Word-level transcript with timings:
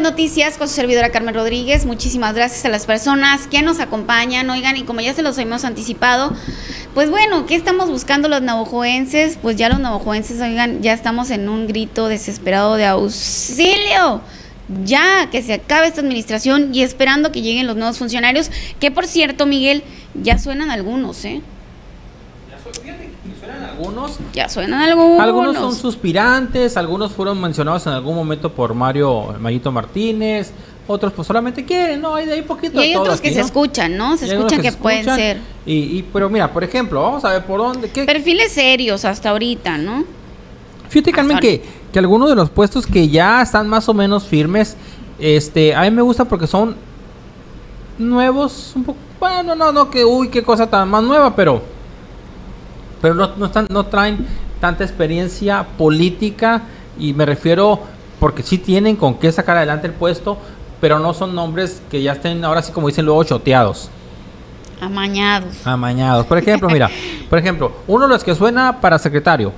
noticias 0.00 0.56
con 0.58 0.68
su 0.68 0.74
servidora 0.74 1.10
Carmen 1.10 1.34
Rodríguez. 1.34 1.84
Muchísimas 1.84 2.34
gracias 2.34 2.64
a 2.64 2.68
las 2.68 2.86
personas 2.86 3.46
que 3.46 3.62
nos 3.62 3.80
acompañan. 3.80 4.48
Oigan, 4.50 4.76
y 4.76 4.82
como 4.82 5.00
ya 5.00 5.14
se 5.14 5.22
los 5.22 5.38
hemos 5.38 5.64
anticipado, 5.64 6.34
pues 6.94 7.10
bueno, 7.10 7.46
¿qué 7.46 7.54
estamos 7.54 7.88
buscando 7.88 8.28
los 8.28 8.42
navajoenses? 8.42 9.38
Pues 9.40 9.56
ya 9.56 9.68
los 9.68 9.80
navajoenses, 9.80 10.40
oigan, 10.40 10.82
ya 10.82 10.92
estamos 10.92 11.30
en 11.30 11.48
un 11.48 11.66
grito 11.66 12.08
desesperado 12.08 12.76
de 12.76 12.86
auxilio. 12.86 14.20
Ya, 14.84 15.28
que 15.30 15.42
se 15.42 15.54
acabe 15.54 15.88
esta 15.88 16.00
administración 16.00 16.74
y 16.74 16.82
esperando 16.82 17.32
que 17.32 17.42
lleguen 17.42 17.66
los 17.66 17.76
nuevos 17.76 17.98
funcionarios, 17.98 18.50
que 18.78 18.90
por 18.90 19.06
cierto, 19.06 19.44
Miguel, 19.44 19.82
ya 20.14 20.38
suenan 20.38 20.70
algunos, 20.70 21.24
¿eh? 21.24 21.42
Algunos. 23.80 24.18
Ya 24.32 24.48
suenan 24.48 24.82
algunos. 24.82 25.20
Algunos 25.20 25.56
son 25.56 25.74
suspirantes, 25.74 26.76
algunos 26.76 27.12
fueron 27.12 27.40
mencionados 27.40 27.86
en 27.86 27.94
algún 27.94 28.14
momento 28.14 28.52
por 28.52 28.74
Mario 28.74 29.34
Mayito 29.40 29.72
Martínez, 29.72 30.52
otros 30.86 31.12
pues 31.12 31.26
solamente 31.26 31.64
quieren, 31.64 32.00
¿no? 32.00 32.14
Hay 32.14 32.26
de 32.26 32.34
ahí 32.34 32.42
poquito 32.42 32.80
Y 32.80 32.84
hay 32.84 32.96
otros 32.96 33.20
que 33.20 33.32
se 33.32 33.40
escuchan, 33.40 33.96
¿no? 33.96 34.16
Se 34.16 34.26
escuchan 34.26 34.60
que, 34.60 34.72
pueden 34.72 35.04
ser. 35.04 35.38
Y, 35.64 35.98
y, 35.98 36.02
pero 36.12 36.28
mira, 36.28 36.52
por 36.52 36.64
ejemplo, 36.64 37.00
vamos 37.00 37.24
a 37.24 37.30
ver 37.30 37.44
por 37.44 37.58
dónde. 37.58 37.90
¿qué? 37.90 38.04
Perfiles 38.04 38.52
serios 38.52 39.04
hasta 39.04 39.30
ahorita, 39.30 39.78
¿no? 39.78 40.04
Fíjate, 40.88 41.12
Carmen, 41.12 41.38
que, 41.38 41.62
que 41.92 41.98
algunos 41.98 42.28
de 42.28 42.34
los 42.34 42.50
puestos 42.50 42.86
que 42.86 43.08
ya 43.08 43.42
están 43.42 43.68
más 43.68 43.88
o 43.88 43.94
menos 43.94 44.24
firmes, 44.24 44.76
este, 45.18 45.74
a 45.74 45.82
mí 45.82 45.90
me 45.90 46.02
gusta 46.02 46.24
porque 46.24 46.48
son 46.48 46.74
nuevos, 47.96 48.72
un 48.74 48.84
poco, 48.84 48.98
bueno, 49.20 49.54
no, 49.54 49.70
no, 49.70 49.90
que, 49.90 50.04
uy, 50.04 50.28
qué 50.28 50.42
cosa 50.42 50.68
tan 50.68 50.88
más 50.88 51.04
nueva, 51.04 51.36
pero 51.36 51.62
pero 53.00 53.14
no, 53.14 53.36
no, 53.36 53.46
están, 53.46 53.66
no 53.70 53.86
traen 53.86 54.26
tanta 54.60 54.84
experiencia 54.84 55.66
política 55.78 56.62
y 56.98 57.14
me 57.14 57.24
refiero 57.24 57.80
porque 58.18 58.42
sí 58.42 58.58
tienen 58.58 58.96
con 58.96 59.14
qué 59.14 59.32
sacar 59.32 59.56
adelante 59.56 59.86
el 59.86 59.94
puesto, 59.94 60.38
pero 60.80 60.98
no 60.98 61.14
son 61.14 61.34
nombres 61.34 61.82
que 61.90 62.02
ya 62.02 62.12
estén 62.12 62.44
ahora 62.44 62.62
sí 62.62 62.72
como 62.72 62.88
dicen 62.88 63.06
luego 63.06 63.24
choteados. 63.24 63.90
Amañados. 64.80 65.66
Amañados. 65.66 66.26
Por 66.26 66.38
ejemplo, 66.38 66.68
mira, 66.68 66.90
por 67.30 67.38
ejemplo, 67.38 67.72
uno 67.86 68.06
de 68.06 68.14
los 68.14 68.24
que 68.24 68.34
suena 68.34 68.80
para 68.80 68.98
secretario, 68.98 69.52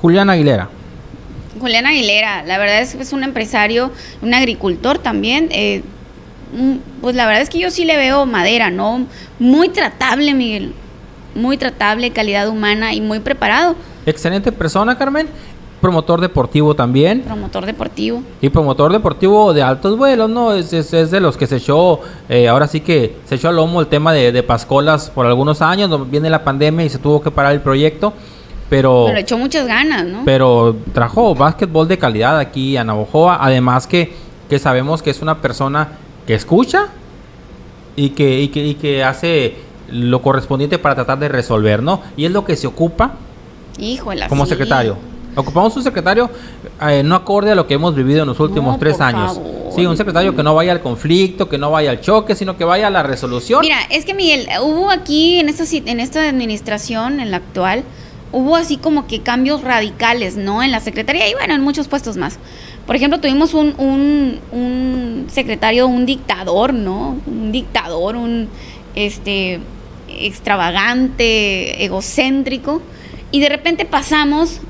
Julián 0.00 0.28
Aguilera. 0.30 0.68
Julián 1.58 1.86
Aguilera, 1.86 2.42
la 2.44 2.58
verdad 2.58 2.80
es 2.80 2.94
que 2.94 3.02
es 3.02 3.12
un 3.12 3.24
empresario, 3.24 3.90
un 4.22 4.32
agricultor 4.34 4.98
también. 4.98 5.48
Eh, 5.50 5.82
pues 7.00 7.14
la 7.14 7.26
verdad 7.26 7.42
es 7.42 7.50
que 7.50 7.60
yo 7.60 7.70
sí 7.70 7.84
le 7.84 7.96
veo 7.96 8.26
madera, 8.26 8.70
¿no? 8.70 9.06
Muy 9.38 9.68
tratable, 9.68 10.34
Miguel 10.34 10.74
muy 11.34 11.56
tratable, 11.56 12.10
calidad 12.10 12.48
humana 12.48 12.92
y 12.94 13.00
muy 13.00 13.20
preparado. 13.20 13.76
Excelente 14.06 14.52
persona, 14.52 14.96
Carmen. 14.96 15.28
Promotor 15.80 16.20
deportivo 16.20 16.74
también. 16.74 17.22
Promotor 17.22 17.64
deportivo. 17.64 18.22
Y 18.42 18.50
promotor 18.50 18.92
deportivo 18.92 19.54
de 19.54 19.62
altos 19.62 19.96
vuelos, 19.96 20.28
¿no? 20.28 20.52
Es, 20.52 20.72
es, 20.72 21.10
de 21.10 21.20
los 21.20 21.38
que 21.38 21.46
se 21.46 21.56
echó, 21.56 22.00
eh, 22.28 22.48
ahora 22.48 22.66
sí 22.66 22.80
que 22.80 23.16
se 23.24 23.36
echó 23.36 23.48
al 23.48 23.56
lomo 23.56 23.80
el 23.80 23.86
tema 23.86 24.12
de, 24.12 24.30
de 24.30 24.42
Pascolas 24.42 25.08
por 25.08 25.24
algunos 25.24 25.62
años, 25.62 26.10
viene 26.10 26.28
la 26.28 26.44
pandemia 26.44 26.84
y 26.84 26.90
se 26.90 26.98
tuvo 26.98 27.22
que 27.22 27.30
parar 27.30 27.52
el 27.52 27.62
proyecto. 27.62 28.12
Pero, 28.68 29.04
pero 29.06 29.18
echó 29.18 29.38
muchas 29.38 29.66
ganas, 29.66 30.04
¿no? 30.04 30.22
Pero 30.24 30.76
trajo 30.92 31.34
básquetbol 31.34 31.88
de 31.88 31.98
calidad 31.98 32.38
aquí 32.38 32.76
a 32.76 32.84
Navojoa. 32.84 33.38
Además 33.40 33.86
que, 33.86 34.12
que 34.48 34.58
sabemos 34.58 35.02
que 35.02 35.10
es 35.10 35.22
una 35.22 35.40
persona 35.40 35.88
que 36.26 36.34
escucha 36.34 36.88
y 37.96 38.10
que, 38.10 38.42
y 38.42 38.48
que, 38.48 38.64
y 38.64 38.74
que 38.74 39.02
hace 39.02 39.56
lo 39.90 40.22
correspondiente 40.22 40.78
para 40.78 40.94
tratar 40.94 41.18
de 41.18 41.28
resolver, 41.28 41.82
¿no? 41.82 42.02
Y 42.16 42.24
es 42.24 42.32
lo 42.32 42.44
que 42.44 42.56
se 42.56 42.66
ocupa 42.66 43.12
como 44.28 44.46
secretario. 44.46 44.96
Ocupamos 45.36 45.76
un 45.76 45.82
secretario 45.84 46.28
eh, 46.82 47.02
no 47.04 47.14
acorde 47.14 47.52
a 47.52 47.54
lo 47.54 47.66
que 47.66 47.74
hemos 47.74 47.94
vivido 47.94 48.22
en 48.22 48.28
los 48.28 48.40
últimos 48.40 48.78
tres 48.78 49.00
años. 49.00 49.40
Sí, 49.74 49.86
un 49.86 49.96
secretario 49.96 50.34
que 50.34 50.42
no 50.42 50.54
vaya 50.54 50.72
al 50.72 50.80
conflicto, 50.80 51.48
que 51.48 51.56
no 51.56 51.70
vaya 51.70 51.90
al 51.90 52.00
choque, 52.00 52.34
sino 52.34 52.56
que 52.56 52.64
vaya 52.64 52.88
a 52.88 52.90
la 52.90 53.04
resolución. 53.04 53.60
Mira, 53.60 53.78
es 53.90 54.04
que 54.04 54.12
Miguel, 54.14 54.48
hubo 54.60 54.90
aquí 54.90 55.38
en 55.38 55.48
esta, 55.48 55.64
en 55.72 56.00
esta 56.00 56.28
administración, 56.28 57.20
en 57.20 57.30
la 57.30 57.36
actual, 57.36 57.84
hubo 58.32 58.56
así 58.56 58.76
como 58.76 59.06
que 59.06 59.20
cambios 59.20 59.62
radicales, 59.62 60.36
¿no? 60.36 60.64
En 60.64 60.72
la 60.72 60.80
secretaría 60.80 61.28
y 61.28 61.34
bueno, 61.34 61.54
en 61.54 61.60
muchos 61.60 61.86
puestos 61.86 62.16
más. 62.16 62.38
Por 62.86 62.96
ejemplo, 62.96 63.20
tuvimos 63.20 63.54
un, 63.54 63.74
un, 63.78 64.40
un 64.50 65.26
secretario, 65.30 65.86
un 65.86 66.06
dictador, 66.06 66.74
¿no? 66.74 67.16
Un 67.26 67.52
dictador, 67.52 68.16
un 68.16 68.48
este 68.96 69.60
extravagante, 70.26 71.84
egocéntrico, 71.84 72.82
y 73.30 73.40
de 73.40 73.48
repente 73.48 73.84
pasamos 73.84 74.60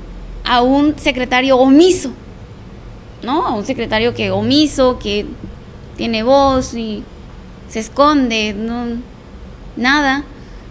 a 0.43 0.61
un 0.61 0.97
secretario 0.97 1.57
omiso, 1.57 2.11
¿no? 3.23 3.45
A 3.45 3.53
un 3.53 3.65
secretario 3.65 4.13
que 4.13 4.31
omiso, 4.31 4.99
que 4.99 5.25
tiene 5.97 6.23
voz 6.23 6.73
y 6.73 7.03
se 7.69 7.79
esconde, 7.79 8.53
no, 8.53 8.85
nada. 9.75 10.23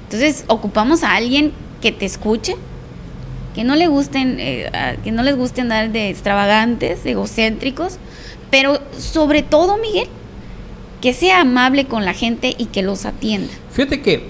Entonces 0.04 0.44
ocupamos 0.48 1.02
a 1.02 1.14
alguien 1.14 1.52
que 1.80 1.92
te 1.92 2.04
escuche, 2.04 2.56
que 3.54 3.64
no 3.64 3.76
le 3.76 3.86
gusten, 3.86 4.36
eh, 4.38 4.98
que 5.02 5.12
no 5.12 5.22
les 5.22 5.36
guste 5.36 5.60
andar 5.60 5.90
de 5.90 6.10
extravagantes, 6.10 7.04
egocéntricos, 7.04 7.98
pero 8.50 8.80
sobre 8.98 9.42
todo, 9.42 9.78
Miguel, 9.78 10.08
que 11.00 11.14
sea 11.14 11.40
amable 11.40 11.86
con 11.86 12.04
la 12.04 12.12
gente 12.12 12.54
y 12.56 12.66
que 12.66 12.82
los 12.82 13.06
atienda. 13.06 13.52
Fíjate 13.72 14.02
que 14.02 14.28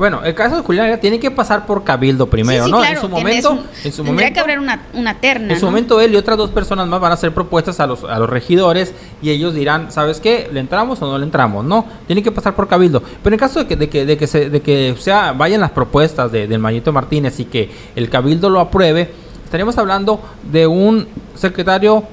bueno, 0.00 0.24
el 0.24 0.34
caso 0.34 0.56
de 0.56 0.62
Julián 0.62 0.98
tiene 0.98 1.20
que 1.20 1.30
pasar 1.30 1.66
por 1.66 1.84
cabildo 1.84 2.26
primero, 2.26 2.66
¿no? 2.68 2.82
en 2.82 2.98
su 2.98 3.06
momento, 3.06 3.62
en 3.84 3.92
su 3.92 4.02
momento, 4.02 4.32
que 4.32 4.40
haber 4.40 4.58
una, 4.58 4.86
una, 4.94 5.20
terna. 5.20 5.52
En 5.52 5.60
su 5.60 5.66
momento 5.66 6.00
él 6.00 6.14
y 6.14 6.16
otras 6.16 6.38
dos 6.38 6.48
personas 6.48 6.88
más 6.88 6.98
van 7.02 7.10
a 7.10 7.16
hacer 7.16 7.34
propuestas 7.34 7.80
a 7.80 7.86
los, 7.86 8.04
a 8.04 8.18
los 8.18 8.30
regidores 8.30 8.94
y 9.20 9.28
ellos 9.28 9.52
dirán, 9.52 9.92
¿sabes 9.92 10.18
qué? 10.18 10.48
¿Le 10.50 10.60
entramos 10.60 11.02
o 11.02 11.06
no 11.06 11.18
le 11.18 11.24
entramos? 11.26 11.66
No, 11.66 11.84
tiene 12.06 12.22
que 12.22 12.32
pasar 12.32 12.56
por 12.56 12.66
cabildo. 12.66 13.02
Pero 13.22 13.34
en 13.34 13.38
caso 13.38 13.58
de 13.58 13.66
que, 13.66 13.76
de 13.76 13.90
que, 13.90 14.06
de 14.06 14.16
que, 14.16 14.26
se, 14.26 14.48
de 14.48 14.62
que 14.62 14.96
sea, 14.98 15.34
vayan 15.34 15.60
las 15.60 15.72
propuestas 15.72 16.32
de, 16.32 16.46
del 16.46 16.60
Mayito 16.60 16.94
Martínez 16.94 17.38
y 17.38 17.44
que 17.44 17.70
el 17.94 18.08
cabildo 18.08 18.48
lo 18.48 18.60
apruebe, 18.60 19.10
estaríamos 19.44 19.76
hablando 19.76 20.18
de 20.50 20.66
un 20.66 21.08
secretario 21.34 22.04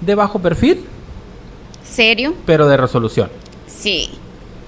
de 0.00 0.14
bajo 0.14 0.38
perfil. 0.38 0.86
Serio. 1.84 2.32
Pero 2.46 2.66
de 2.66 2.78
resolución. 2.78 3.28
Sí. 3.66 4.08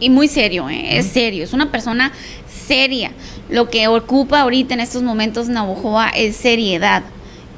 Y 0.01 0.11
muy 0.11 0.29
serio, 0.29 0.69
¿eh? 0.69 0.99
es 0.99 1.07
serio. 1.07 1.45
Es 1.45 1.53
una 1.53 1.71
persona 1.71 2.13
seria. 2.47 3.13
Lo 3.49 3.69
que 3.69 3.89
ocupa 3.89 4.41
ahorita 4.41 4.75
en 4.75 4.81
estos 4.81 5.03
momentos 5.03 5.49
Navojoa 5.49 6.11
es 6.11 6.37
seriedad. 6.37 7.03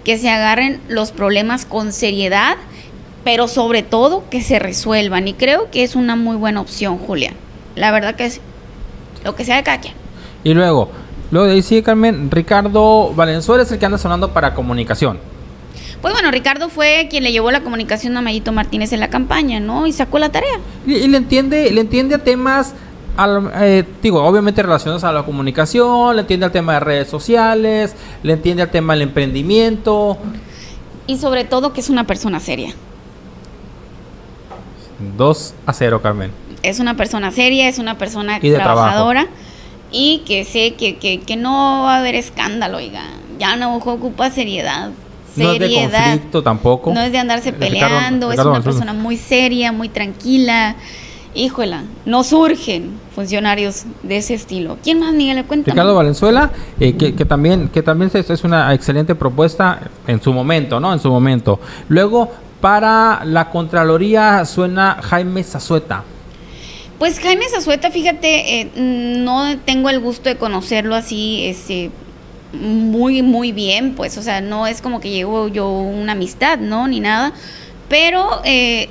Que 0.05 0.17
se 0.17 0.31
agarren 0.31 0.81
los 0.89 1.13
problemas 1.13 1.67
con 1.67 1.93
seriedad, 1.93 2.57
pero 3.23 3.49
sobre 3.49 3.83
todo 3.83 4.25
que 4.31 4.41
se 4.41 4.59
resuelvan. 4.59 5.29
Y 5.29 5.35
creo 5.35 5.71
que 5.71 5.83
es 5.83 5.95
una 5.95 6.17
muy 6.17 6.37
buena 6.37 6.61
opción, 6.61 6.99
Julián. 6.99 7.35
La 7.77 7.91
verdad 7.91 8.15
que 8.15 8.25
es 8.25 8.41
lo 9.25 9.35
que 9.35 9.45
sea 9.45 9.57
de 9.57 9.63
cada 9.63 9.81
quien. 9.81 9.95
Y 10.43 10.55
luego, 10.55 10.91
luego 11.31 11.47
de 11.47 11.55
ahí 11.55 11.63
sigue 11.63 11.83
Carmen, 11.83 12.31
Ricardo 12.31 13.13
Valenzuela 13.15 13.63
es 13.63 13.73
el 13.73 13.79
que 13.79 13.87
anda 13.87 13.99
sonando 13.99 14.33
para 14.33 14.55
comunicación. 14.55 15.19
Pues 16.03 16.15
bueno, 16.15 16.31
Ricardo 16.31 16.69
fue 16.69 17.09
quien 17.11 17.25
le 17.25 17.33
llevó 17.33 17.51
la 17.51 17.61
comunicación 17.61 18.17
a 18.17 18.23
Mayito 18.23 18.53
Martínez 18.53 18.93
en 18.93 19.01
la 19.01 19.11
campaña, 19.11 19.61
¿no? 19.61 19.87
Y 19.87 19.93
sacó 19.93 20.19
la 20.19 20.31
tarea. 20.31 20.59
Y, 20.87 20.95
y 20.95 21.09
le 21.09 21.19
entiende, 21.19 21.71
le 21.71 21.81
entiende 21.81 22.15
a 22.15 22.19
temas 22.19 22.75
eh, 23.61 23.85
digo, 24.03 24.23
obviamente 24.25 24.63
relacionados 24.63 25.05
a 25.05 25.13
la 25.13 25.25
comunicación, 25.25 26.17
le 26.17 26.23
entiende 26.23 26.47
al 26.47 26.53
tema 26.53 26.75
de 26.75 26.81
redes 26.81 27.09
sociales, 27.09 27.95
le 28.23 28.33
entiende 28.33 28.63
al 28.63 28.71
tema 28.71 28.95
del 28.95 29.03
emprendimiento. 29.03 30.17
Y 31.07 31.19
sobre 31.19 31.45
todo 31.45 31.73
que 31.73 31.81
es 31.81 31.91
una 31.91 32.05
persona 32.05 32.41
seria. 32.41 32.73
2 35.17 35.55
a 35.67 35.73
0, 35.73 36.03
Carmen. 36.03 36.31
Es 36.63 36.79
una 36.79 36.97
persona 36.97 37.31
seria, 37.31 37.69
es 37.69 37.79
una 37.79 37.99
persona 37.99 38.39
trabajadora 38.39 39.27
y 39.91 40.23
que 40.27 40.45
sé 40.45 40.75
que, 40.75 40.97
que, 40.97 41.21
que, 41.21 41.37
no 41.37 41.83
va 41.85 41.97
a 41.97 41.99
haber 41.99 42.15
escándalo, 42.15 42.79
oiga. 42.79 43.03
Ya 43.39 43.57
no 43.57 43.77
ocupa 43.77 44.31
seriedad. 44.31 44.91
Seriedad. 45.35 45.59
No 45.59 45.65
es 45.65 45.93
de 45.93 45.99
conflicto 45.99 46.43
tampoco. 46.43 46.93
No 46.93 47.01
es 47.01 47.13
de 47.13 47.19
andarse 47.19 47.53
peleando, 47.53 48.33
es 48.33 48.39
una 48.39 48.61
persona 48.61 48.93
muy 48.93 49.17
seria, 49.17 49.73
muy 49.73 49.89
tranquila 49.89 50.77
híjola, 51.35 51.85
no 52.05 52.25
surgen 52.25 52.91
funcionarios 53.15 53.85
de 54.03 54.17
ese 54.17 54.35
estilo. 54.35 54.79
¿Quién 54.83 55.01
más, 55.01 55.13
Miguel? 55.13 55.45
Cuenta. 55.45 55.71
Ricardo 55.71 55.95
Valenzuela, 55.95 56.51
eh, 56.79 56.97
que, 56.97 57.13
también, 57.25 57.69
que 57.69 57.83
también 57.83 58.11
es 58.13 58.45
una 58.45 58.75
excelente 58.75 59.15
propuesta 59.15 59.81
en 60.07 60.21
su 60.21 60.33
momento, 60.33 60.81
¿no? 60.81 60.93
En 60.93 60.99
su 60.99 61.11
momento. 61.11 61.61
Luego, 61.89 62.31
para 62.61 63.25
la 63.25 63.51
Contraloría 63.51 64.45
suena 64.45 64.99
Jaime 65.03 65.43
Zazueta. 65.45 66.05
Pues 66.99 67.19
Jaime 67.19 67.47
Zazueta, 67.49 67.91
fíjate, 67.91 68.61
eh, 68.61 68.71
no 68.77 69.57
tengo 69.65 69.89
el 69.89 70.01
gusto 70.01 70.29
de 70.29 70.37
conocerlo 70.37 70.95
así, 70.95 71.45
este, 71.47 71.91
muy, 72.53 73.23
muy 73.23 73.53
bien, 73.53 73.95
pues, 73.95 74.19
o 74.19 74.23
sea, 74.23 74.41
no 74.41 74.67
es 74.67 74.81
como 74.81 75.01
que 75.01 75.11
llevo 75.11 75.49
yo 75.49 75.71
una 75.71 76.13
amistad, 76.13 76.59
¿no? 76.59 76.89
Ni 76.89 77.01
nada. 77.01 77.33
Pero 77.89 78.41
eh, 78.45 78.89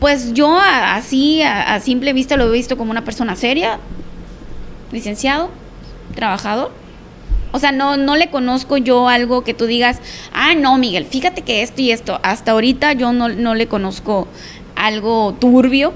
pues 0.00 0.34
yo 0.34 0.58
así, 0.60 1.42
a, 1.42 1.78
simple 1.80 2.12
vista, 2.12 2.36
lo 2.36 2.46
he 2.48 2.52
visto 2.52 2.76
como 2.76 2.90
una 2.90 3.04
persona 3.04 3.36
seria, 3.36 3.78
licenciado, 4.92 5.50
trabajador. 6.14 6.70
O 7.52 7.58
sea, 7.58 7.72
no, 7.72 7.96
no 7.96 8.16
le 8.16 8.28
conozco 8.28 8.76
yo 8.76 9.08
algo 9.08 9.42
que 9.42 9.54
tú 9.54 9.66
digas, 9.66 10.00
ah, 10.34 10.54
no, 10.54 10.76
Miguel, 10.76 11.06
fíjate 11.06 11.42
que 11.42 11.62
esto 11.62 11.80
y 11.80 11.90
esto. 11.90 12.20
Hasta 12.22 12.52
ahorita 12.52 12.92
yo 12.92 13.12
no, 13.12 13.28
no 13.28 13.54
le 13.54 13.68
conozco 13.68 14.28
algo 14.74 15.34
turbio. 15.40 15.94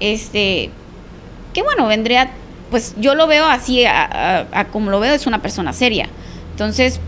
Este, 0.00 0.70
que 1.54 1.62
bueno, 1.62 1.86
vendría, 1.86 2.30
pues 2.70 2.94
yo 2.98 3.14
lo 3.14 3.26
veo 3.26 3.44
así, 3.46 3.84
a, 3.84 4.66
como 4.72 4.90
lo 4.90 5.00
veo, 5.00 5.14
es 5.14 5.26
una 5.26 5.42
persona 5.42 5.72
seria. 5.72 6.08
Entonces, 6.52 7.00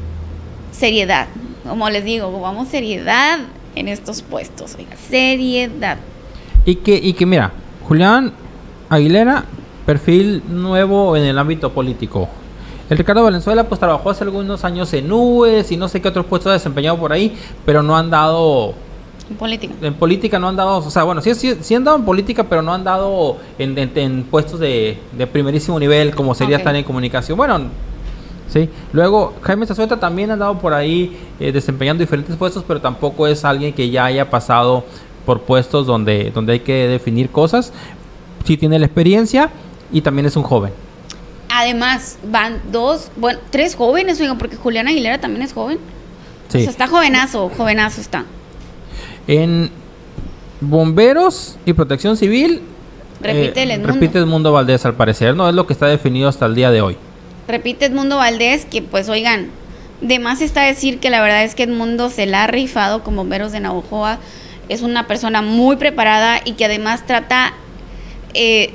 seriedad. 0.72 1.26
Como 1.66 1.88
les 1.90 2.04
digo, 2.04 2.40
vamos 2.40 2.68
seriedad 2.68 3.38
en 3.74 3.88
estos 3.88 4.22
puestos, 4.22 4.74
oiga, 4.76 4.96
seriedad. 5.08 5.98
Y 6.64 6.76
que, 6.76 6.94
y 6.94 7.12
que 7.12 7.26
mira, 7.26 7.52
Julián 7.86 8.32
Aguilera, 8.88 9.44
perfil 9.86 10.42
nuevo 10.48 11.16
en 11.16 11.24
el 11.24 11.38
ámbito 11.38 11.72
político. 11.72 12.28
El 12.90 12.98
Ricardo 12.98 13.22
Valenzuela 13.22 13.64
pues 13.64 13.80
trabajó 13.80 14.10
hace 14.10 14.24
algunos 14.24 14.64
años 14.64 14.92
en 14.92 15.10
UES 15.10 15.72
y 15.72 15.76
no 15.76 15.88
sé 15.88 16.02
qué 16.02 16.08
otros 16.08 16.26
puestos 16.26 16.50
ha 16.50 16.52
desempeñado 16.52 16.98
por 16.98 17.12
ahí, 17.12 17.36
pero 17.64 17.82
no 17.82 17.96
han 17.96 18.10
dado... 18.10 18.74
En 19.32 19.38
política. 19.38 19.74
En 19.80 19.94
política 19.94 20.38
no 20.38 20.48
han 20.48 20.56
dado, 20.56 20.76
o 20.76 20.90
sea, 20.90 21.04
bueno, 21.04 21.22
sí, 21.22 21.34
sí, 21.34 21.74
han 21.74 21.84
dado 21.84 21.96
en 21.96 22.04
política, 22.04 22.44
pero 22.44 22.60
no 22.60 22.74
han 22.74 22.84
dado 22.84 23.38
en, 23.58 24.24
puestos 24.24 24.60
de, 24.60 24.98
primerísimo 25.32 25.80
nivel 25.80 26.14
como 26.14 26.34
sería 26.34 26.58
estar 26.58 26.76
en 26.76 26.84
comunicación. 26.84 27.38
Bueno, 27.38 27.62
sí. 28.48 28.68
Luego, 28.92 29.32
Jaime 29.40 29.64
Zazueta 29.66 29.98
también 29.98 30.28
ha 30.28 30.34
andado 30.34 30.58
por 30.58 30.74
ahí 30.74 31.16
eh, 31.40 31.50
desempeñando 31.50 32.02
diferentes 32.02 32.36
puestos, 32.36 32.62
pero 32.68 32.82
tampoco 32.82 33.26
es 33.26 33.42
alguien 33.42 33.72
que 33.72 33.88
ya 33.88 34.04
haya 34.04 34.28
pasado 34.28 34.84
por 35.24 35.40
puestos 35.40 35.86
donde, 35.86 36.30
donde 36.30 36.52
hay 36.52 36.60
que 36.60 36.88
definir 36.88 37.30
cosas. 37.30 37.72
Sí 38.44 38.58
tiene 38.58 38.78
la 38.78 38.84
experiencia 38.84 39.48
y 39.90 40.02
también 40.02 40.26
es 40.26 40.36
un 40.36 40.42
joven. 40.42 40.74
Además, 41.48 42.18
van 42.30 42.60
dos, 42.70 43.10
bueno, 43.16 43.40
tres 43.50 43.76
jóvenes, 43.76 44.20
oigan, 44.20 44.36
porque 44.36 44.56
Julián 44.56 44.88
Aguilera 44.88 45.18
también 45.22 45.42
es 45.42 45.54
joven. 45.54 45.78
Sí. 46.48 46.58
O 46.58 46.60
sea, 46.60 46.70
está 46.70 46.86
jovenazo, 46.86 47.50
jovenazo 47.56 48.02
está. 48.02 48.26
En 49.26 49.70
bomberos 50.60 51.58
y 51.66 51.72
protección 51.72 52.16
civil. 52.16 52.62
Repite 53.20 53.62
el 53.62 53.70
Edmundo. 53.72 53.94
Repite 53.94 54.18
Edmundo 54.18 54.52
Valdés, 54.52 54.84
al 54.84 54.94
parecer, 54.94 55.36
¿no? 55.36 55.48
Es 55.48 55.54
lo 55.54 55.66
que 55.66 55.72
está 55.72 55.86
definido 55.86 56.28
hasta 56.28 56.46
el 56.46 56.54
día 56.54 56.70
de 56.70 56.80
hoy. 56.80 56.96
Repite 57.46 57.86
Edmundo 57.86 58.16
Valdés, 58.16 58.64
que 58.64 58.82
pues, 58.82 59.08
oigan, 59.08 59.50
de 60.00 60.18
más 60.18 60.40
está 60.40 60.62
decir 60.62 60.98
que 60.98 61.10
la 61.10 61.20
verdad 61.20 61.44
es 61.44 61.54
que 61.54 61.64
Edmundo 61.64 62.10
se 62.10 62.26
la 62.26 62.44
ha 62.44 62.46
rifado 62.46 63.04
con 63.04 63.14
bomberos 63.16 63.52
de 63.52 63.60
Navojoa. 63.60 64.18
Es 64.68 64.82
una 64.82 65.06
persona 65.06 65.42
muy 65.42 65.76
preparada 65.76 66.40
y 66.44 66.52
que 66.52 66.64
además 66.64 67.06
trata 67.06 67.52
eh, 68.34 68.74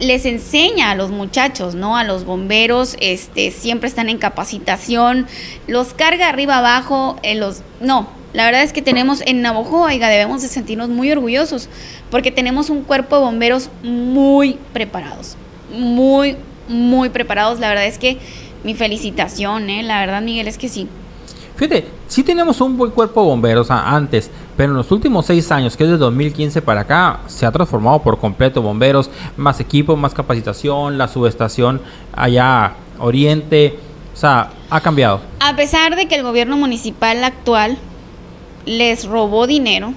les 0.00 0.26
enseña 0.26 0.90
a 0.90 0.94
los 0.94 1.10
muchachos, 1.10 1.74
¿no? 1.74 1.96
A 1.96 2.04
los 2.04 2.24
bomberos, 2.24 2.96
este, 3.00 3.50
siempre 3.50 3.88
están 3.88 4.08
en 4.08 4.18
capacitación, 4.18 5.26
los 5.68 5.94
carga 5.94 6.28
arriba 6.28 6.58
abajo, 6.58 7.16
en 7.22 7.40
los, 7.40 7.62
no, 7.80 8.08
la 8.34 8.44
verdad 8.44 8.64
es 8.64 8.72
que 8.72 8.82
tenemos 8.82 9.22
en 9.24 9.42
Navojoa, 9.42 9.86
oiga, 9.86 10.08
debemos 10.08 10.42
de 10.42 10.48
sentirnos 10.48 10.88
muy 10.88 11.10
orgullosos, 11.10 11.68
porque 12.10 12.32
tenemos 12.32 12.68
un 12.68 12.82
cuerpo 12.82 13.16
de 13.16 13.22
bomberos 13.22 13.70
muy 13.84 14.58
preparados, 14.72 15.36
muy, 15.72 16.36
muy 16.68 17.10
preparados, 17.10 17.60
la 17.60 17.68
verdad 17.68 17.86
es 17.86 17.96
que 17.96 18.18
mi 18.64 18.74
felicitación, 18.74 19.70
¿eh? 19.70 19.84
La 19.84 20.00
verdad, 20.00 20.20
Miguel, 20.20 20.48
es 20.48 20.58
que 20.58 20.68
sí. 20.68 20.88
Fíjate, 21.54 21.86
sí 22.08 22.24
tenemos 22.24 22.60
un 22.60 22.76
buen 22.76 22.90
cuerpo 22.90 23.22
de 23.22 23.28
bomberos 23.28 23.70
antes, 23.70 24.28
pero 24.56 24.72
en 24.72 24.78
los 24.78 24.90
últimos 24.90 25.26
seis 25.26 25.52
años, 25.52 25.76
que 25.76 25.84
es 25.84 25.90
de 25.90 25.96
2015 25.96 26.60
para 26.60 26.80
acá, 26.80 27.20
se 27.28 27.46
ha 27.46 27.52
transformado 27.52 28.02
por 28.02 28.18
completo 28.18 28.60
bomberos, 28.60 29.10
más 29.36 29.60
equipo, 29.60 29.94
más 29.94 30.12
capacitación, 30.12 30.98
la 30.98 31.06
subestación 31.06 31.80
allá 32.12 32.72
oriente, 32.98 33.78
o 34.12 34.16
sea, 34.16 34.50
ha 34.68 34.80
cambiado. 34.80 35.20
A 35.38 35.54
pesar 35.54 35.94
de 35.94 36.08
que 36.08 36.16
el 36.16 36.24
gobierno 36.24 36.56
municipal 36.56 37.22
actual 37.22 37.78
les 38.66 39.04
robó 39.04 39.46
dinero, 39.46 39.94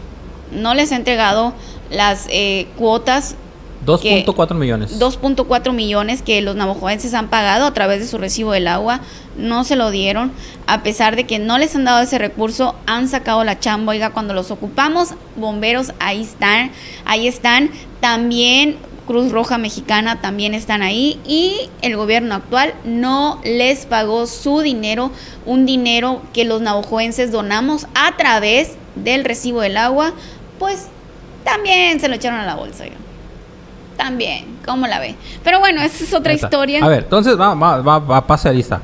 no 0.52 0.74
les 0.74 0.92
ha 0.92 0.96
entregado 0.96 1.54
las 1.90 2.28
eh, 2.30 2.68
cuotas 2.78 3.36
2.4 3.86 4.54
millones. 4.54 5.00
2.4 5.00 5.72
millones 5.72 6.22
que 6.22 6.42
los 6.42 6.56
navajoenses 6.58 7.14
han 7.14 7.30
pagado 7.30 7.66
a 7.66 7.74
través 7.74 8.02
de 8.02 8.08
su 8.08 8.18
recibo 8.18 8.52
del 8.52 8.68
agua, 8.68 9.00
no 9.38 9.64
se 9.64 9.78
lo 9.78 9.92
dieron, 9.92 10.32
a 10.66 10.84
pesar 10.84 11.16
de 11.16 11.26
que 11.26 11.40
no 11.40 11.58
les 11.58 11.74
han 11.76 11.86
dado 11.86 12.02
ese 12.02 12.18
recurso, 12.18 12.76
han 12.86 13.08
sacado 13.08 13.46
la 13.46 13.60
chamba, 13.60 13.92
oiga, 13.92 14.10
cuando 14.10 14.34
los 14.34 14.52
ocupamos, 14.52 15.14
bomberos 15.38 15.94
ahí 16.00 16.22
están, 16.22 16.72
ahí 17.06 17.28
están, 17.28 17.72
también 18.02 18.78
Cruz 19.08 19.32
Roja 19.32 19.58
Mexicana 19.58 20.22
también 20.22 20.54
están 20.54 20.84
ahí 20.84 21.20
y 21.26 21.70
el 21.82 21.96
gobierno 21.96 22.36
actual 22.36 22.74
no 22.86 23.42
les 23.44 23.88
pagó 23.88 24.28
su 24.28 24.60
dinero, 24.60 25.12
un 25.46 25.66
dinero 25.66 26.22
que 26.34 26.46
los 26.46 26.62
navajoenses 26.62 27.32
donamos 27.32 27.88
a 27.96 28.16
través 28.18 28.74
del 28.96 29.24
recibo 29.24 29.62
del 29.62 29.78
agua, 29.78 30.14
pues 30.60 30.88
también 31.44 32.00
se 32.00 32.10
lo 32.10 32.16
echaron 32.16 32.40
a 32.40 32.46
la 32.46 32.56
bolsa. 32.56 32.84
Oiga 32.84 32.98
también, 33.98 34.60
¿cómo 34.66 34.88
la 34.88 35.00
ve? 35.00 35.16
Pero 35.44 35.60
bueno, 35.60 35.82
esa 35.82 36.04
es 36.04 36.14
otra 36.14 36.32
historia. 36.32 36.84
A 36.84 36.88
ver, 36.88 37.04
entonces 37.04 37.38
va, 37.38 37.54
va, 37.56 37.82
va, 37.82 38.00
va 38.00 38.18
a 38.18 38.28
pasar 38.28 38.56
lista. 38.56 38.80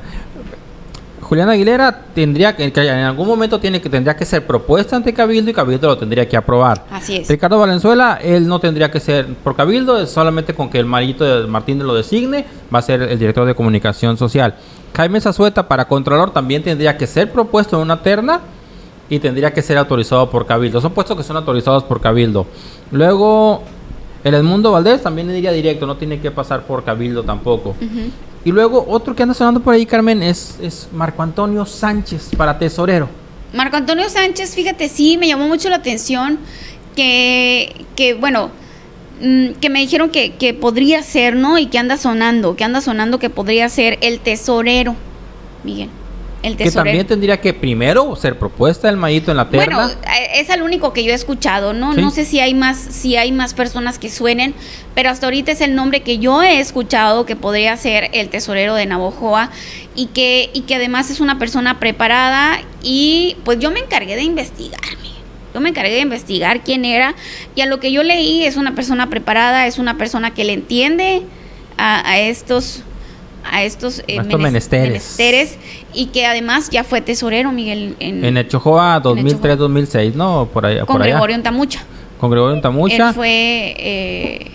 Julián 1.34 1.50
Aguilera 1.50 2.00
tendría 2.14 2.56
que, 2.56 2.66
en 2.66 2.90
algún 3.00 3.28
momento 3.28 3.60
tiene 3.60 3.82
que 3.82 3.90
tendría 3.90 4.16
que 4.16 4.24
ser 4.24 4.46
propuesta 4.46 4.96
ante 4.96 5.16
Cabildo 5.16 5.50
y 5.50 5.54
Cabildo 5.56 5.88
lo 5.88 5.98
tendría 5.98 6.30
que 6.30 6.38
aprobar. 6.38 6.86
Así 6.92 7.16
es. 7.16 7.28
Ricardo 7.28 7.58
Valenzuela, 7.58 8.20
él 8.22 8.48
no 8.48 8.60
tendría 8.60 8.92
que 8.92 9.00
ser 9.00 9.26
por 9.44 9.56
Cabildo, 9.56 10.00
es 10.00 10.12
solamente 10.12 10.54
con 10.54 10.70
que 10.70 10.78
el 10.78 10.86
marito 10.86 11.24
de 11.26 11.48
Martínez 11.48 11.88
lo 11.88 11.96
designe, 11.96 12.46
va 12.72 12.78
a 12.78 12.82
ser 12.84 13.02
el 13.02 13.18
director 13.18 13.48
de 13.48 13.56
comunicación 13.56 14.16
social. 14.16 14.54
Jaime 14.96 15.20
Zazueta 15.20 15.68
para 15.68 15.88
Contralor 15.88 16.30
también 16.30 16.62
tendría 16.62 17.00
que 17.00 17.08
ser 17.08 17.32
propuesto 17.32 17.78
en 17.78 17.82
una 17.82 18.04
terna 18.04 18.42
y 19.10 19.18
tendría 19.18 19.52
que 19.52 19.64
ser 19.64 19.80
autorizado 19.80 20.30
por 20.30 20.46
Cabildo. 20.46 20.82
Son 20.82 20.92
puestos 20.92 21.18
que 21.18 21.24
son 21.24 21.38
autorizados 21.38 21.84
por 21.84 22.00
Cabildo. 22.00 22.46
Luego 22.92 23.64
el 24.24 24.36
Edmundo 24.36 24.72
Valdés 24.72 25.02
también 25.02 25.32
iría 25.32 25.52
directo, 25.52 25.88
no 25.88 25.98
tiene 25.98 26.20
que 26.20 26.30
pasar 26.30 26.62
por 26.68 26.84
Cabildo 26.84 27.24
tampoco. 27.24 27.76
Y 28.46 28.52
luego 28.52 28.86
otro 28.88 29.16
que 29.16 29.24
anda 29.24 29.34
sonando 29.34 29.62
por 29.62 29.74
ahí, 29.74 29.86
Carmen, 29.86 30.22
es, 30.22 30.58
es 30.62 30.90
Marco 30.92 31.24
Antonio 31.24 31.66
Sánchez 31.66 32.32
para 32.36 32.58
tesorero. 32.58 33.08
Marco 33.54 33.78
Antonio 33.78 34.10
Sánchez, 34.10 34.56
fíjate, 34.56 34.90
sí, 34.90 35.18
me 35.18 35.28
llamó 35.28 35.48
mucho 35.48 35.70
la 35.70 35.78
atención 35.78 36.40
que, 36.96 37.86
que 37.96 38.16
bueno, 38.16 38.50
mm, 39.22 39.60
que 39.62 39.70
me 39.70 39.80
dijeron 39.80 40.10
que, 40.10 40.34
que 40.34 40.54
podría 40.54 41.04
ser, 41.04 41.36
¿no? 41.36 41.58
Y 41.58 41.68
que 41.68 41.78
anda 41.78 41.98
sonando, 41.98 42.56
que 42.56 42.64
anda 42.64 42.82
sonando 42.82 43.20
que 43.20 43.30
podría 43.30 43.70
ser 43.70 43.98
el 44.02 44.20
tesorero, 44.20 44.96
Miguel. 45.64 45.90
Que 46.44 46.72
también 46.72 47.08
tendría 47.08 47.40
que 47.40 47.54
primero 47.54 48.16
ser 48.18 48.38
propuesta 48.38 48.90
el 48.90 48.98
mayito 48.98 49.32
en 49.32 49.38
la 49.38 49.50
terna. 49.50 49.86
Bueno, 49.86 49.92
eh, 50.02 50.42
es 50.42 50.50
el 50.50 50.62
único 50.62 50.92
que 50.92 51.06
yo 51.06 51.12
he 51.12 51.16
escuchado, 51.16 51.72
¿no? 51.72 51.94
No 51.94 52.12
sé 52.12 52.26
si 52.26 52.42
hay 52.42 52.54
más, 52.54 52.78
si 52.78 53.16
hay 53.16 53.32
más 53.32 53.54
personas 53.54 53.98
que 53.98 54.10
suenen, 54.10 54.54
pero 54.94 55.10
hasta 55.10 55.28
ahorita 55.28 55.54
es 55.54 55.62
el 55.62 55.74
nombre 55.74 56.02
que 56.02 56.20
yo 56.20 56.44
he 56.44 56.60
escuchado 56.60 57.26
que 57.26 57.38
podría 57.38 57.78
ser 57.78 58.10
el 58.12 58.28
tesorero 58.28 58.76
de 58.76 58.86
Navojoa 58.86 59.52
y 59.96 60.08
que, 60.08 60.50
y 60.54 60.62
que 60.62 60.76
además 60.76 61.10
es 61.10 61.22
una 61.22 61.40
persona 61.40 61.80
preparada 61.80 62.60
y 62.82 63.38
pues 63.46 63.60
yo 63.60 63.72
me 63.72 63.80
encargué 63.80 64.18
de 64.18 64.24
investigarme. 64.24 65.14
Yo 65.54 65.62
me 65.62 65.70
encargué 65.70 65.94
de 65.94 66.02
investigar 66.02 66.62
quién 66.62 66.84
era 66.84 67.16
y 67.56 67.62
a 67.62 67.68
lo 67.68 67.80
que 67.80 67.94
yo 67.94 68.04
leí 68.04 68.44
es 68.44 68.58
una 68.58 68.76
persona 68.76 69.10
preparada, 69.10 69.66
es 69.66 69.78
una 69.78 69.98
persona 69.98 70.34
que 70.34 70.44
le 70.44 70.54
entiende 70.54 71.22
a, 71.78 72.10
a 72.10 72.20
estos 72.20 72.84
a 73.52 73.64
estos, 73.64 74.04
eh, 74.08 74.22
menesteres. 74.22 75.58
Y 75.94 76.08
que 76.08 76.26
además 76.26 76.70
ya 76.70 76.84
fue 76.84 77.02
tesorero, 77.02 77.52
Miguel. 77.52 77.96
En, 78.00 78.24
en 78.24 78.38
el 78.38 78.50
2003-2006, 78.50 80.14
¿no? 80.14 80.50
Por 80.52 80.66
ahí, 80.66 80.80
Con 80.86 81.02
Gregorio 81.02 81.42
Tamucha. 81.42 81.84
Con 82.20 82.32
Gregorio 82.32 82.62
Tamucha. 82.62 83.10
Él 83.10 83.14
fue 83.14 83.76
eh, 83.78 84.52